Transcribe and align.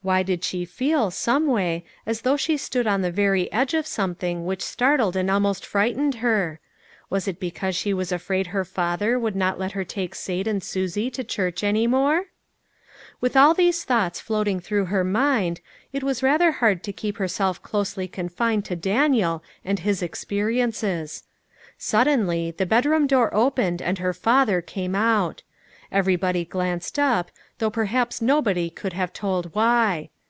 Why 0.00 0.22
did 0.22 0.42
she 0.42 0.64
feel, 0.64 1.10
someway, 1.10 1.84
as 2.06 2.22
though 2.22 2.38
she 2.38 2.56
stood 2.56 2.86
on 2.86 3.02
the 3.02 3.10
very 3.10 3.52
edge 3.52 3.74
of 3.74 3.86
something 3.86 4.46
which 4.46 4.62
startled 4.62 5.16
and 5.16 5.30
almost 5.30 5.66
fright 5.66 5.98
ened 5.98 6.20
her? 6.20 6.60
Was 7.10 7.28
it 7.28 7.38
because 7.38 7.76
she 7.76 7.92
was 7.92 8.10
afraid 8.10 8.46
her 8.46 8.64
father 8.64 9.18
would 9.18 9.36
not 9.36 9.58
let 9.58 9.72
her 9.72 9.84
take 9.84 10.14
Sate 10.14 10.46
and 10.46 10.62
Susie 10.62 11.10
to 11.10 11.22
church 11.22 11.62
any 11.62 11.86
more? 11.86 12.26
With 13.20 13.36
all 13.36 13.52
these 13.52 13.84
thoughts 13.84 14.18
floating 14.18 14.60
through 14.60 14.86
her 14.86 15.04
mind, 15.04 15.60
it 15.92 16.02
was 16.02 16.22
rather 16.22 16.52
hard 16.52 16.82
to 16.84 16.92
keep 16.92 17.18
herself 17.18 17.62
closely 17.62 18.08
confined 18.08 18.64
to 18.66 18.76
Daniel 18.76 19.42
and 19.62 19.80
his 19.80 20.00
experiences. 20.02 21.24
Sud 21.76 22.06
denly 22.06 22.56
the 22.56 22.64
bedroom 22.64 23.06
door 23.06 23.34
opened 23.34 23.82
and 23.82 23.98
her 23.98 24.14
father 24.14 24.62
came 24.62 24.94
out. 24.94 25.42
Everybody 25.90 26.44
glanced 26.44 26.98
up, 26.98 27.30
though 27.56 27.70
per 27.70 27.86
haps 27.86 28.20
nobody 28.20 28.68
could 28.68 28.92
have 28.92 29.10
told 29.14 29.52
why. 29.54 30.10